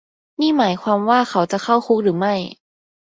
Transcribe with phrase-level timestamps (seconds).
[0.39, 2.33] นี่หมายความว่าเขาจะเข้าคุกหรือไม่